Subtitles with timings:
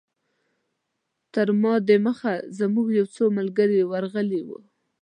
[1.33, 4.59] تر ما دمخه زموږ یو څو ملګري ورغلي وو.